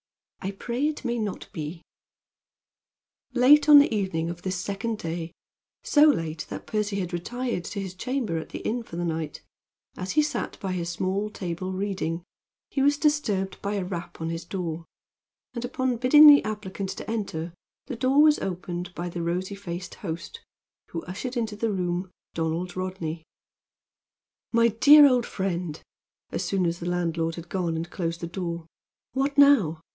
[0.43, 1.83] "I pray it may not be."
[3.35, 5.31] Late on the evening of this second day,
[5.83, 9.43] so late that Percy had retired to his chamber at the inn for the night,
[9.95, 12.23] as he sat by his small table reading,
[12.71, 14.85] he was disturbed by a rap on his door,
[15.53, 17.53] and upon bidding the applicant to enter,
[17.85, 20.43] the door was opened by the rosy faced host,
[20.87, 23.21] who ushered into the room Donald Rodney.
[24.51, 25.79] "My dear old friend!"
[26.31, 28.65] as soon as the landlord had gone and closed the door,
[29.13, 29.79] "what now?